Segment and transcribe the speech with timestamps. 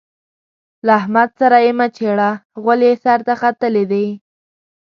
[0.85, 4.07] له احمد سره يې مه چېړه؛ غول يې سر ته ختلي دي.